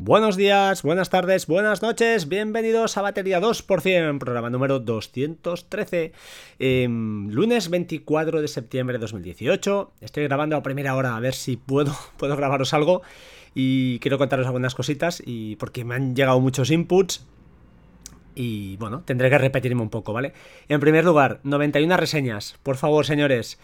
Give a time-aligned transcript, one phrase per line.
[0.00, 6.12] Buenos días, buenas tardes, buenas noches, bienvenidos a Batería 2%, programa número 213,
[6.60, 9.90] em, lunes 24 de septiembre de 2018.
[10.00, 13.02] Estoy grabando a primera hora a ver si puedo, puedo grabaros algo
[13.56, 17.26] y quiero contaros algunas cositas y porque me han llegado muchos inputs
[18.36, 20.32] y bueno, tendré que repetirme un poco, ¿vale?
[20.68, 23.58] En primer lugar, 91 reseñas, por favor, señores.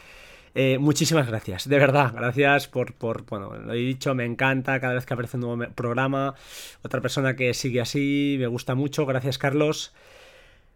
[0.57, 4.95] Eh, muchísimas gracias, de verdad, gracias por, por, bueno, lo he dicho, me encanta cada
[4.95, 6.37] vez que aparece un nuevo programa,
[6.85, 9.93] otra persona que sigue así, me gusta mucho, gracias Carlos.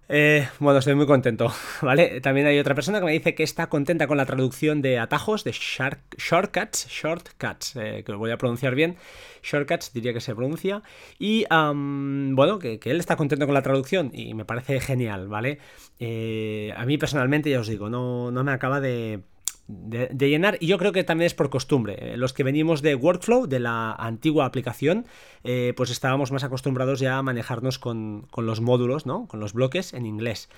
[0.08, 1.52] Eh, bueno, estoy muy contento,
[1.82, 2.20] ¿vale?
[2.20, 5.44] También hay otra persona que me dice que está contenta con la traducción de atajos,
[5.44, 8.96] de shortcuts, shortcuts, eh, que lo voy a pronunciar bien,
[9.44, 10.82] shortcuts diría que se pronuncia,
[11.20, 15.60] y bueno, que, él está contento con la traducción y me parece genial, ¿vale?
[16.00, 19.20] a mí personalmente, ya os digo, no, no me acaba de
[19.68, 21.96] de, llenar y yo creo que también es por costumbre.
[22.00, 25.06] Eh, los que venimos de Workflow, de la antigua aplicación,
[25.44, 29.28] eh, pues estábamos más acostumbrados ya a manejarnos con, los módulos, ¿no?
[29.28, 30.48] Con los bloques en inglés.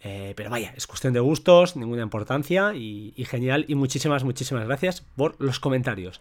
[0.00, 5.02] Eh, pero vaya, es cuestión de gustos, ninguna importancia y, genial y muchísimas, muchísimas gracias
[5.16, 6.20] por los comentarios.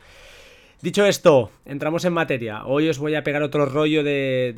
[0.82, 2.66] Dicho esto, entramos en materia.
[2.66, 4.54] Hoy os voy a pegar otro rollo de,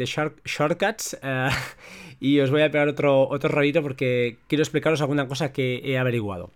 [0.45, 1.17] shortcuts
[2.19, 5.97] y os voy a pegar otro, otro rollito porque quiero explicaros alguna cosa que he
[5.97, 6.51] averiguado.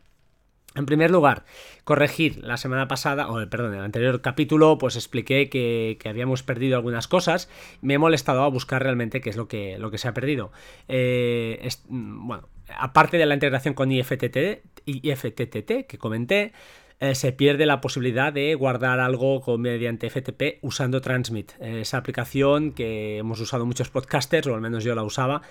[0.74, 1.44] En primer lugar,
[1.84, 6.78] corregir la semana pasada, o perdón, en el anterior capítulo, pues expliqué que, habíamos perdido
[6.78, 7.50] algunas cosas.
[7.82, 10.54] Me he molestado a buscar realmente qué es lo que, se ha perdido.
[10.88, 12.48] Eh, mm, bueno,
[12.78, 16.54] aparte de la integración con IFTTT, IFTTT que comenté,
[17.02, 21.52] eh, se pierde la posibilidad de guardar algo mediante FTP usando Transmit.
[21.60, 25.42] esa aplicación que hemos usado muchos podcasters, o al menos yo la usaba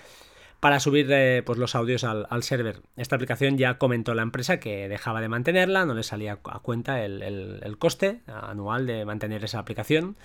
[0.60, 2.82] para subir eh, pues, los audios al, server.
[2.96, 7.02] Esta aplicación ya comentó la empresa que dejaba de mantenerla, no le salía a cuenta
[7.02, 10.16] el, coste anual de mantener esa aplicación.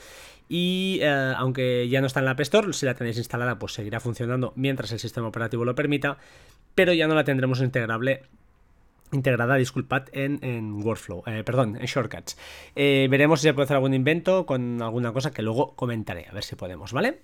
[0.47, 3.73] Y eh, aunque ya no está en la App Store, si la tenéis instalada, pues
[3.73, 6.17] seguirá funcionando mientras el sistema operativo lo permita,
[6.75, 8.23] pero ya no la tendremos integrable
[9.11, 12.37] integrada, disculpad, en, Workflow, eh, perdón, en Shortcuts.
[12.75, 16.43] veremos si se puede hacer algún invento con alguna cosa que luego comentaré, a ver
[16.43, 17.21] si podemos, ¿vale?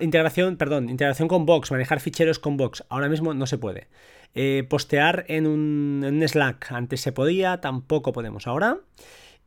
[0.00, 2.84] Integración, perdón, integración con Box, manejar ficheros con Box.
[2.88, 3.88] Ahora mismo no se puede.
[4.34, 6.72] Eh, postear en un, Slack.
[6.72, 8.78] Antes se podía, tampoco podemos ahora.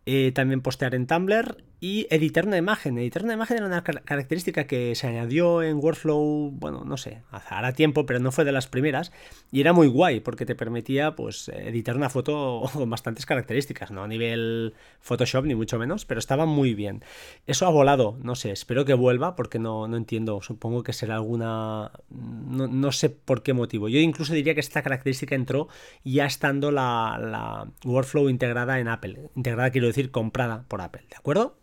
[0.06, 2.98] Eh, también postear en Tumblr y editar una imagen.
[2.98, 7.74] Editar una imagen era una característica que se añadió en Workflow, bueno, no sé, hará
[7.74, 9.12] tiempo, pero no fue de las primeras.
[9.52, 14.04] Y era muy guay porque te permitía pues editar una foto con bastantes características, no
[14.04, 17.04] a nivel Photoshop ni mucho menos, pero estaba muy bien.
[17.46, 21.16] Eso ha volado, no sé, espero que vuelva porque no, no entiendo, supongo que será
[21.16, 21.92] alguna...
[22.10, 23.90] No, no, sé por qué motivo.
[23.90, 25.68] Yo incluso diría que esta característica entró
[26.04, 29.30] ya estando la, la Workflow integrada en Apple.
[29.36, 31.58] Integrada quiero decir comprada por Apple, ¿de acuerdo?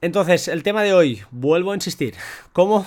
[0.00, 2.14] Entonces, el tema de hoy, vuelvo a insistir,
[2.52, 2.86] ¿cómo?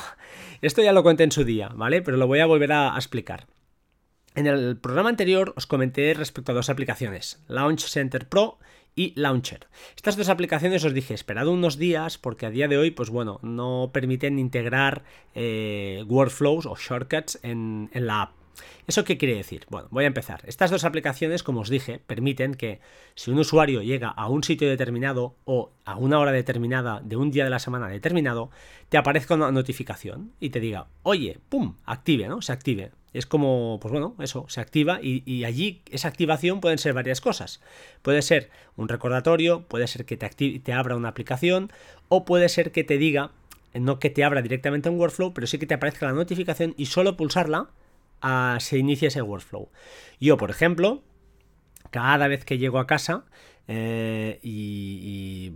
[0.62, 2.02] Esto ya lo conté en su día, ¿vale?
[2.02, 3.48] Pero lo voy a volver a, explicar.
[4.36, 8.60] En el programa anterior os comenté respecto a dos aplicaciones, Launch Center Pro
[8.96, 9.68] y Launcher.
[9.96, 13.40] Estas dos aplicaciones os dije, esperad unos días porque a día de hoy, pues bueno,
[13.42, 15.04] no permiten integrar
[15.34, 18.39] eh, workflows o shortcuts en la app.
[18.88, 19.66] ¿Eso qué quiere decir?
[19.70, 20.42] Bueno, voy a empezar.
[20.46, 22.80] Estas dos aplicaciones, como os dije, permiten que
[23.16, 27.32] si un usuario llega a un sitio determinado o a una hora determinada de un
[27.32, 28.50] día de la semana determinado,
[28.90, 32.42] te aparezca una notificación y te diga, oye, ¡pum!, active, ¿no?
[32.42, 32.92] Se active.
[33.14, 37.60] Es como, pues bueno, eso, se activa y, allí esa activación pueden ser varias cosas.
[38.02, 41.72] Puede ser un recordatorio, puede ser que te, te abra una aplicación
[42.08, 43.32] o puede ser que te diga,
[43.74, 46.86] no que te abra directamente un workflow, pero sí que te aparezca la notificación y
[46.86, 47.70] solo pulsarla
[48.60, 49.70] se inicia ese workflow.
[50.20, 51.04] Yo, por ejemplo,
[51.92, 53.26] cada vez que llego a casa
[53.72, 55.52] eh, y,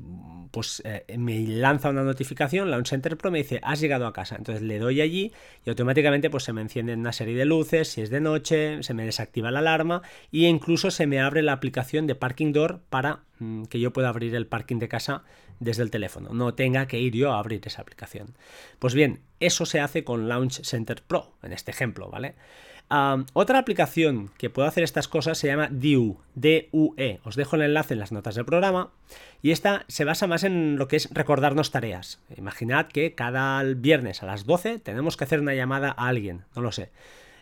[0.51, 4.35] pues eh, me lanza una notificación, Launch Center Pro me dice has llegado a casa.
[4.35, 5.31] Entonces le doy allí
[5.65, 8.93] y automáticamente pues se me encienden una serie de luces, si es de noche, se
[8.93, 13.21] me desactiva la alarma e incluso se me abre la aplicación de Parking Door para
[13.69, 15.23] que yo pueda abrir el parking de casa
[15.59, 18.35] desde el teléfono, no tenga que ir yo a abrir esa aplicación.
[18.79, 22.35] Pues bien, eso se hace con Launch Center Pro, en este ejemplo, ¿vale?
[23.33, 27.21] otra aplicación que puede hacer estas cosas se llama DUE, D-U-E.
[27.23, 28.91] Os dejo el enlace en las notas del programa.
[29.41, 32.21] Y esta se basa más en lo que es recordarnos tareas.
[32.37, 36.61] Imaginad que cada viernes a las 12 tenemos que hacer una llamada a alguien, no
[36.61, 36.91] lo sé.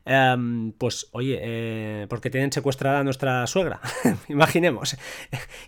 [0.04, 3.80] Em, pues oye, eh, porque tienen secuestrada a nuestra suegra,
[4.30, 4.98] imaginemos.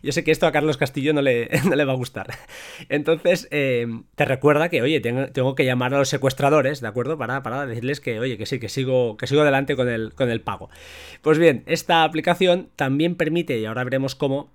[0.01, 2.27] Yo sé que esto a Carlos Castillo no le, le va a gustar.
[2.89, 7.17] Entonces, em, te recuerda que, oye, tengo, que llamar a los secuestradores, ¿de acuerdo?
[7.17, 10.31] Para, para decirles que, oye, que sí, que sigo, que sigo adelante con el, con
[10.31, 10.69] el pago.
[11.21, 14.51] Pues bien, esta aplicación también permite, y ahora veremos cómo,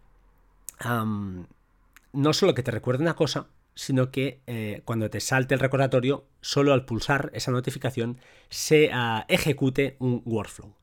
[2.13, 3.47] no solo que te recuerde una cosa,
[3.79, 9.25] sino que eh, cuando te salte el recordatorio, solo al pulsar esa notificación se ah,
[9.29, 10.75] ejecute un workflow.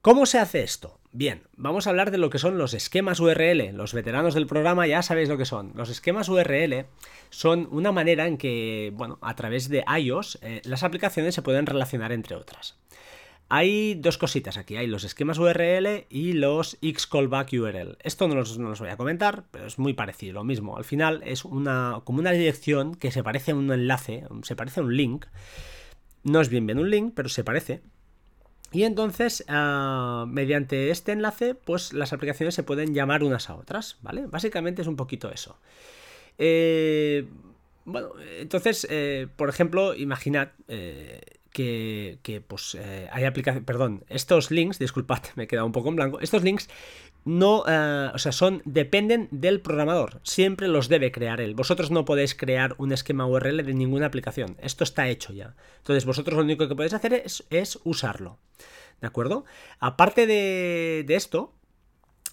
[0.00, 1.00] ¿Cómo se hace esto?
[1.10, 3.72] Bien, vamos a hablar de lo que son los esquemas URL.
[3.72, 5.72] Los veteranos del programa ya sabéis lo que son.
[5.74, 6.86] Los esquemas URL
[7.30, 11.66] son una manera en que, bueno, a través de iOS eh, las aplicaciones se pueden
[11.66, 12.76] relacionar entre otras.
[13.48, 17.98] Hay dos cositas aquí, hay los esquemas URL y los Xcallback URL.
[18.02, 20.76] Esto no los, voy a comentar, pero es muy parecido, lo mismo.
[20.76, 24.80] Al final es una, como una dirección que se parece a un enlace, se parece
[24.80, 25.26] a un link.
[26.22, 27.82] No es bien bien un link, pero se parece.
[28.72, 33.98] Y entonces, ah, mediante este enlace, pues las aplicaciones se pueden llamar unas a otras,
[34.02, 34.26] ¿vale?
[34.26, 35.56] Básicamente es un poquito eso.
[36.38, 37.28] Eh,
[37.84, 38.08] bueno,
[38.38, 41.20] entonces, eh, por ejemplo, imaginad eh,
[41.54, 45.96] que, pues eh, hay aplicación, perdón, estos links, disculpad, me he quedado un poco en
[45.96, 46.68] blanco, estos links
[47.24, 51.54] no, eh, o sea, son, dependen del programador, siempre los debe crear él.
[51.54, 55.54] Vosotros no podéis crear un esquema URL de ninguna aplicación, esto está hecho ya.
[55.78, 58.38] Entonces vosotros lo único que podéis hacer es, usarlo,
[59.00, 59.44] ¿de acuerdo?
[59.78, 61.54] Aparte de, de esto,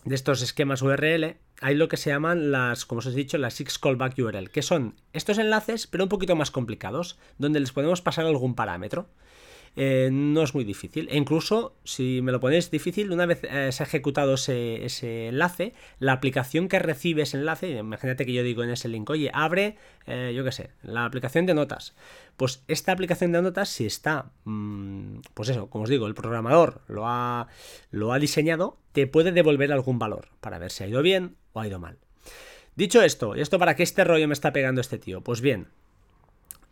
[0.04, 3.60] de estos esquemas URL, hay lo que se llaman las, como os he dicho, las
[3.60, 8.02] X callback URL, que son estos enlaces, pero un poquito más complicados, donde les podemos
[8.02, 9.10] pasar algún parámetro.
[9.76, 11.08] Eh, no es muy difícil.
[11.10, 15.74] E incluso, si me lo ponéis difícil, una vez eh, se ha ejecutado ese, enlace,
[16.00, 19.78] la aplicación que recibe ese enlace, imagínate que yo digo en ese link, oye, abre,
[20.08, 21.96] eh, yo qué sé, la aplicación de notas.
[22.36, 26.82] Pues esta aplicación de notas, si está, mm, pues eso, como os digo, el programador
[26.88, 27.48] lo ha,
[27.92, 31.62] lo ha diseñado, te puede devolver algún valor para ver si ha ido bien o
[31.62, 31.98] ha ido mal.
[32.76, 35.22] Dicho esto, ¿y esto para qué este rollo me está pegando este tío?
[35.22, 35.68] Pues bien,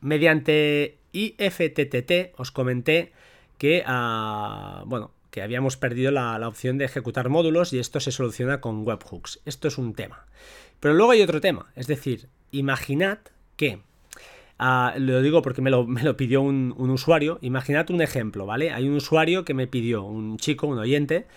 [0.01, 3.11] Mediante IFTTT os comenté
[3.57, 8.61] que, ah, bueno, que habíamos perdido la, opción de ejecutar módulos y esto se soluciona
[8.61, 9.41] con webhooks.
[9.45, 10.25] Esto es un tema.
[10.79, 13.19] Pero luego hay otro tema, es decir, imaginad
[13.57, 13.79] que,
[14.57, 15.85] ah, lo digo porque me lo,
[16.17, 18.71] pidió un, un, usuario, imaginad un ejemplo, ¿vale?
[18.71, 21.27] Hay un usuario que me pidió, un chico, un oyente,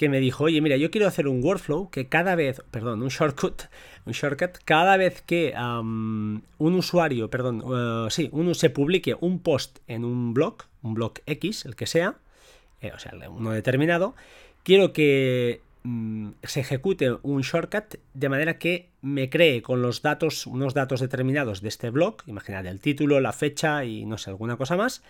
[0.00, 3.10] que me dijo, oye, mira, yo quiero hacer un workflow que cada vez, perdón, un
[3.10, 3.64] shortcut,
[4.06, 9.80] un shortcut, cada vez que un usuario, perdón, uh, sí, uno se publique un post
[9.88, 12.16] en un blog, un blog X, el que sea,
[12.80, 14.14] eh, o sea, uno determinado,
[14.62, 20.46] quiero que mm, se ejecute un shortcut de manera que me cree con los datos,
[20.46, 24.56] unos datos determinados de este blog, imaginad el título, la fecha y no sé, alguna
[24.56, 25.02] cosa más,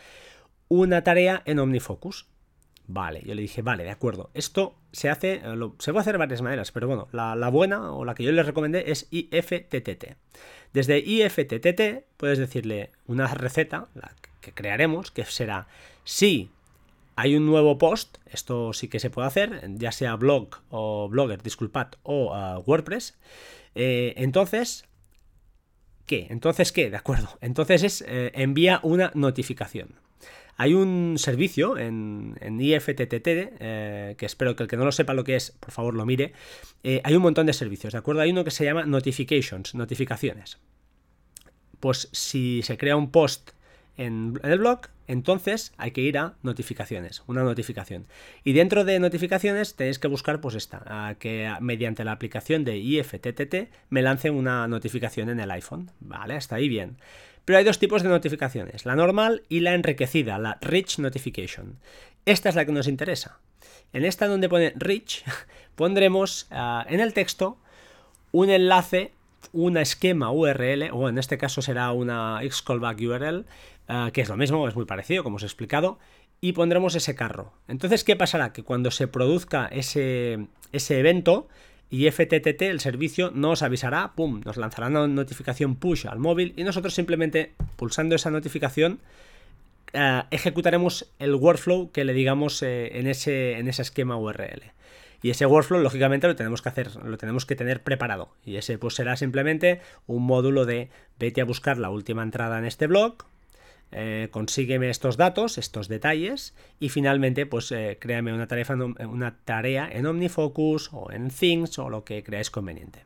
[0.67, 2.27] una tarea en OmniFocus.
[2.93, 4.31] Vale, yo le dije, vale, de acuerdo.
[4.35, 8.05] Esto se hace, eh, se puede hacer de varias maneras, pero bueno, la, buena o
[8.05, 10.17] la que yo les recomendé es IFTTT.
[10.73, 13.87] Desde IFTTT puedes decirle una receta,
[14.41, 15.69] que crearemos, que será
[16.03, 16.51] si
[17.15, 21.45] hay un nuevo post, esto sí que se puede hacer, ya sea blog o blogger,
[21.45, 23.17] disculpad, o uh, WordPress,
[23.77, 24.85] eh, entonces
[26.07, 26.27] ¿Qué?
[26.29, 26.91] Entonces, ¿qué?
[26.91, 27.39] De acuerdo.
[27.41, 29.95] Entonces es eh, envía una notificación.
[30.61, 35.25] Hay un servicio en, IFTTT, eh, que espero que el que no lo sepa lo
[35.25, 36.35] que es, por favor lo mire.
[36.85, 38.21] Eh, hay un montón de servicios, ¿de acuerdo?
[38.21, 40.59] Hay uno que se llama Notifications, notificaciones.
[41.81, 43.53] Pues si se crea un post
[43.97, 48.07] en el blog, entonces hay que ir a notificaciones, una notificación.
[48.45, 53.71] Y dentro de notificaciones tenéis que buscar pues esta, que mediante la aplicación de IFTTT
[53.89, 55.91] me lance una notificación en el iPhone.
[56.01, 56.99] Vale, hasta ahí bien.
[57.45, 61.79] Pero hay dos tipos de notificaciones, la normal y la enriquecida, la Rich Notification.
[62.27, 63.41] Esta es la que nos interesa.
[63.93, 65.25] En esta donde pone Rich
[65.75, 67.59] pondremos ah, en el texto
[68.33, 69.13] un enlace,
[69.53, 73.47] un esquema URL, o en este caso será una Xcallback URL,
[73.89, 75.99] ah, que es lo mismo, es muy parecido, como os he explicado,
[76.41, 77.53] y pondremos ese carro.
[77.69, 78.53] Entonces, ¿qué pasará?
[78.53, 81.49] Que cuando se produzca ese, ese evento,
[81.91, 86.63] y FTTT, el servicio, nos avisará, pum, nos lanzará una notificación push al móvil y
[86.63, 89.01] nosotros simplemente pulsando esa notificación
[89.93, 94.73] eh, ejecutaremos el workflow que le digamos eh, en, ese, en ese esquema URL.
[95.23, 98.31] Y ese workflow, lógicamente, lo tenemos que hacer, lo tenemos que tener preparado.
[98.45, 102.65] Y ese pues será simplemente un módulo de vete a buscar la última entrada en
[102.65, 103.17] este blog,
[103.93, 108.67] eh, consígueme estos datos, estos detalles y finalmente pues eh, créame una tarea,
[109.09, 113.05] una tarea en OmniFocus o en Things o lo que creáis conveniente.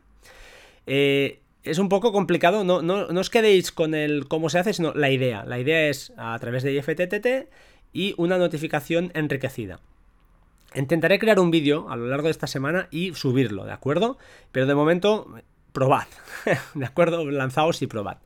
[0.86, 4.92] Eh, es un poco complicado, no, no, os quedéis con el cómo se hace, sino
[4.92, 5.44] la idea.
[5.46, 7.48] La idea es a través de IFTTT
[7.94, 9.80] y una notificación enriquecida.
[10.74, 14.18] Intentaré crear un vídeo a lo largo de esta semana y subirlo, ¿de acuerdo?
[14.52, 15.32] Pero de momento,
[15.72, 16.06] probad,
[16.74, 17.30] ¿de acuerdo?
[17.30, 18.18] Lanzaos y probad.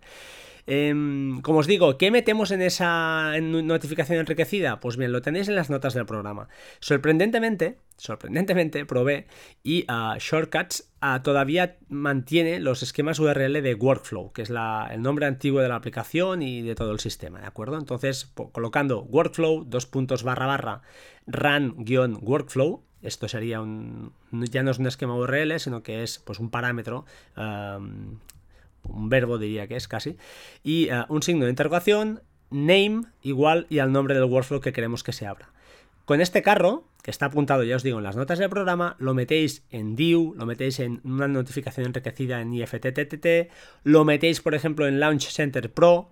[0.70, 4.80] Em, como os digo, ¿qué metemos en esa notificación enriquecida?
[4.80, 6.48] Pues bien, lo tenéis en las notas del programa.
[6.80, 9.28] Sorprendentemente, sorprendentemente probé
[9.62, 15.25] y uh, Shortcuts uh, todavía mantiene los esquemas URL de Workflow, que es el nombre
[15.25, 17.78] antiguo de la aplicación y de todo el sistema, ¿de acuerdo?
[17.78, 20.82] Entonces, colocando Workflow, dos puntos barra barra,
[21.26, 24.12] run-workflow, esto sería un.
[24.50, 27.06] ya no es un esquema URL, sino que es pues un parámetro.
[28.88, 30.16] Un verbo diría que es casi.
[30.62, 35.02] Y uh, un signo de interrogación, name igual y al nombre del workflow que queremos
[35.02, 35.50] que se abra.
[36.04, 39.12] Con este carro, que está apuntado, ya os digo, en las notas del programa, lo
[39.12, 43.50] metéis en View, lo metéis en una notificación enriquecida en IFTTT,
[43.85, 46.11] lo metéis, por ejemplo, en Launch Center Pro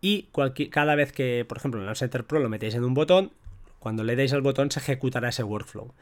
[0.00, 0.28] y
[0.70, 3.32] cada vez que, por ejemplo, en Launch Center Pro lo metéis en un botón,
[3.78, 5.94] cuando le deis al botón se ejecutará ese workflow.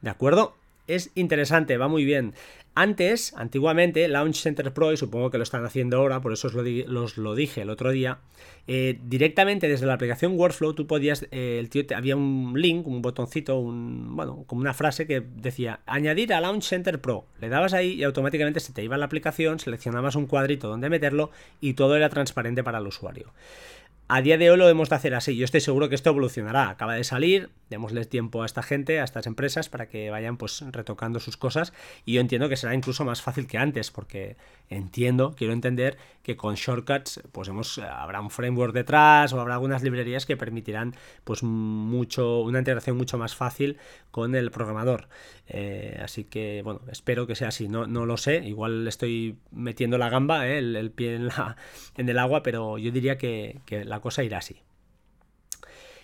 [0.00, 0.56] ¿De acuerdo?
[0.86, 2.34] Es interesante, va muy bien.
[2.76, 6.54] Antes, antiguamente, Launch Center Pro, y supongo que lo están haciendo ahora, por eso os
[6.54, 8.18] lo, dije el otro día,
[8.66, 13.00] eh, directamente desde la aplicación Workflow tú podías, eh, el tío, había un link, un
[13.00, 17.26] botoncito, un, bueno, como una frase que decía añadir a Launch Center Pro.
[17.40, 21.30] Le dabas ahí y automáticamente se te iba la aplicación, seleccionabas un cuadrito donde meterlo
[21.60, 23.32] y todo era transparente para el usuario.
[24.14, 25.36] A día de hoy lo hemos de hacer así.
[25.36, 26.68] Yo estoy seguro que esto evolucionará.
[26.68, 30.64] Acaba de salir, démosles tiempo a esta gente, a estas empresas, para que vayan pues
[30.70, 31.72] retocando sus cosas.
[32.04, 34.36] Y yo entiendo que será incluso más fácil que antes, porque
[34.70, 39.82] entiendo, quiero entender que con shortcuts, pues hemos, habrá un framework detrás o habrá algunas
[39.82, 40.94] librerías que permitirán
[41.24, 43.78] pues mucho, una integración mucho más fácil
[44.12, 45.08] con el programador.
[45.48, 47.66] Eh, así que, bueno, espero que sea así.
[47.68, 51.56] No, no lo sé, igual estoy metiendo la gamba, eh, el, pie en, la,
[51.96, 54.62] en el agua, pero yo diría que, que la cosa irá así.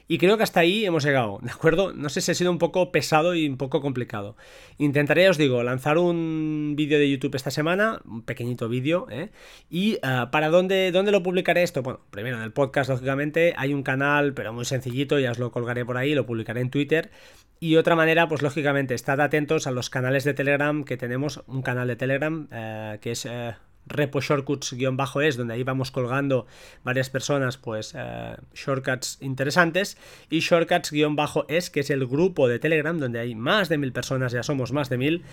[0.08, 1.92] Y creo que hasta ahí hemos llegado, ¿de acuerdo?
[1.92, 4.36] No sé si ha sido un poco pesado y un poco complicado.
[4.76, 9.30] Intentaré, os digo, lanzar un vídeo de YouTube esta semana, un pequeñito vídeo, ¿eh?
[9.70, 11.82] Y ah, ¿para dónde, dónde lo publicaré esto?
[11.82, 15.52] Bueno, primero en el podcast, lógicamente, hay un canal, pero muy sencillito, ya os lo
[15.52, 17.12] colgaré por ahí, lo publicaré en Twitter.
[17.60, 21.62] Y otra manera, pues lógicamente, estad atentos a los canales de Telegram que tenemos, un
[21.62, 23.26] canal de Telegram eh, que es...
[23.26, 23.52] Eh,
[23.90, 26.46] repo shortcuts-es, donde ahí vamos colgando
[26.82, 29.98] varias personas, pues eh, shortcuts interesantes,
[30.30, 34.42] y shortcuts-es, que es el grupo de Telegram, donde hay más de mil personas, ya
[34.42, 35.24] somos más de mil,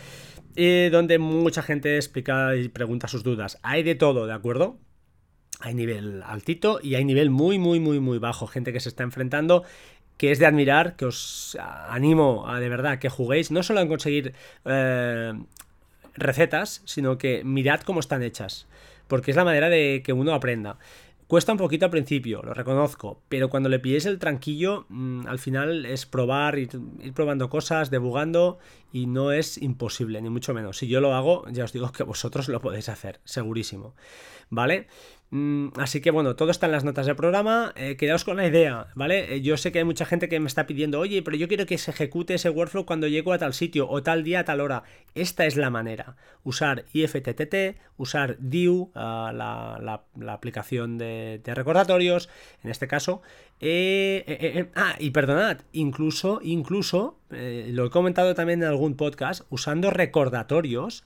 [0.56, 3.60] y donde mucha gente explica y pregunta sus dudas.
[3.64, 4.80] Hay de todo, ¿de acuerdo?
[5.60, 8.46] Hay nivel altito y hay nivel muy, muy, muy, muy bajo.
[8.46, 9.64] Gente que se está enfrentando
[10.18, 11.58] que es de admirar, que os
[11.90, 14.34] animo a de verdad que juguéis, no solo en conseguir
[14.66, 15.34] eh,
[16.18, 18.68] recetas, sino que mirad cómo están hechas,
[19.08, 20.78] porque es la manera de que uno aprenda.
[21.28, 25.40] Cuesta un poquito al principio, lo reconozco, pero cuando le pilléis el tranquillo, mm, al
[25.40, 26.70] final es probar, ir,
[27.02, 28.60] ir, probando cosas, debugando,
[28.94, 30.78] y no es imposible, ni mucho menos.
[30.78, 33.94] Si yo lo hago, ya os digo que vosotros lo podéis hacer, segurísimo.
[34.50, 34.88] ¿Vale?
[35.30, 37.74] Mm, así que bueno, todo está en las notas del programa.
[37.76, 39.36] Eh, quedaos con la idea, ¿vale?
[39.36, 41.66] Eh, yo sé que hay mucha gente que me está pidiendo, oye, pero yo quiero
[41.66, 44.62] que se ejecute ese workflow cuando llego a tal sitio o tal día a tal
[44.62, 44.84] hora.
[45.16, 46.16] Esta es la manera.
[46.44, 52.30] Usar IFTTT, usar DIU, ah, la, aplicación de, recordatorios,
[52.64, 53.22] en este caso.
[53.60, 61.06] Eh, ah, y perdonad, incluso, incluso, lo he comentado también en algún podcast, usando recordatorios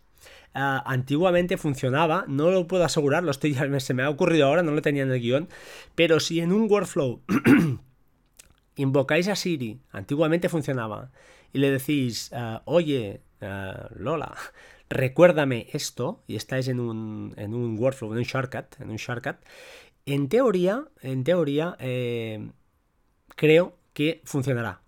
[0.53, 4.71] Ah, antiguamente funcionaba, no lo puedo asegurar, lo estoy, se me ha ocurrido ahora, no
[4.71, 5.47] lo tenía en el guion,
[5.95, 7.21] pero si en un workflow
[8.75, 11.11] invocáis a Siri, antiguamente funcionaba,
[11.53, 14.35] y le decís, ah, oye, ah, Lola,
[14.89, 19.37] recuérdame esto, y estáis en un, en un workflow, en un shortcut, en un shortcut,
[20.05, 22.49] en teoría, en teoría, eh,
[23.35, 24.81] creo que funcionará.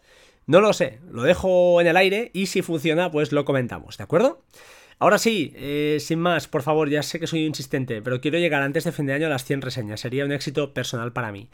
[0.46, 4.04] No lo sé, lo dejo en el aire y si funciona, pues lo comentamos, ¿de
[4.04, 4.44] acuerdo?
[5.04, 8.62] Ahora sí, eh, sin más, por favor, ya sé que soy insistente, pero quiero llegar
[8.62, 11.50] antes de fin de año a las 100 reseñas, sería un éxito personal para mí.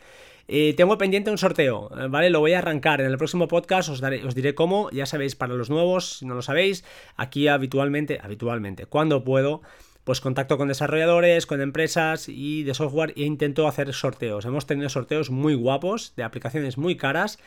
[0.48, 2.30] Eh, tengo pendiente un sorteo, eh, ¿vale?
[2.30, 5.56] Lo voy a arrancar en el próximo podcast, os, os diré cómo, ya sabéis, para
[5.56, 9.64] los nuevos, si no lo sabéis, aquí habitualmente, habitualmente, cuando puedo,
[10.04, 14.46] pues contacto con desarrolladores, con empresas y de software e intento hacer sorteos.
[14.46, 17.40] Hemos tenido sorteos muy guapos, de aplicaciones muy caras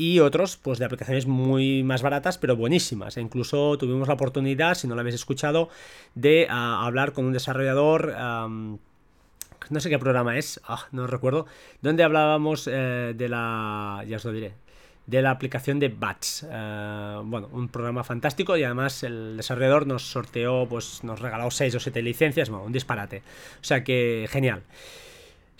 [0.00, 3.18] y otros pues de aplicaciones muy más baratas pero buenísimas.
[3.18, 5.68] E incluso tuvimos la oportunidad, si no lo habéis escuchado,
[6.14, 8.14] de ah, hablar con un desarrollador...
[9.68, 11.44] no sé qué programa es, ah, no recuerdo,
[11.82, 14.02] donde hablábamos eh, de la...
[14.08, 14.54] ya os lo diré,
[15.06, 16.46] de la aplicación de Bats.
[16.50, 21.74] Eh, bueno, un programa fantástico y además el desarrollador nos sorteó, pues nos regaló 6
[21.74, 23.18] o 7 licencias, bueno, un disparate.
[23.60, 24.62] O sea que genial.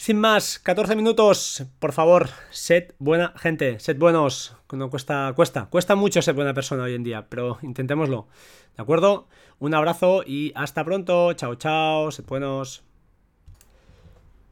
[0.00, 4.56] Sin más, 14 minutos, por favor, sed buena gente, sed buenos.
[4.72, 8.26] No cuesta, cuesta, cuesta mucho ser buena persona hoy en día, pero intentémoslo.
[8.78, 9.28] ¿De acuerdo?
[9.58, 11.34] Un abrazo y hasta pronto.
[11.34, 12.82] Chao, chao, sed buenos.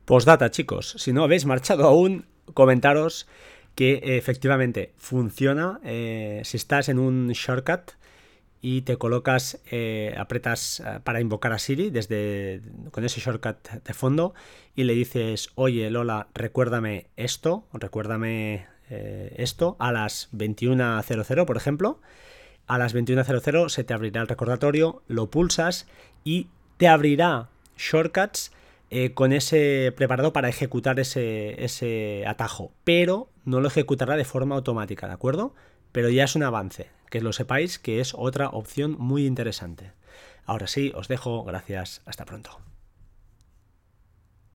[0.04, 3.26] Postdata, chicos, si no habéis marchado aún, comentaros
[3.74, 7.92] que efectivamente funciona eh, si estás en un shortcut
[8.60, 12.60] y te colocas, eh, apretas eh, para invocar a Siri desde
[12.90, 14.34] con ese shortcut de fondo
[14.74, 22.00] y le dices, oye Lola, recuérdame esto, recuérdame esto a las 21.00, por ejemplo.
[22.66, 25.86] A las 21.00 se te abrirá el recordatorio, lo pulsas
[26.24, 26.48] y
[26.78, 28.52] te abrirá shortcuts
[28.90, 34.54] eh, con ese preparado para ejecutar ese, ese atajo, pero no lo ejecutará de forma
[34.54, 35.54] automática, ¿de acuerdo?
[35.92, 39.92] Pero ya es un avance, que lo sepáis que es otra opción muy interesante.
[40.44, 42.67] Ahora sí, os dejo, gracias, hasta pronto.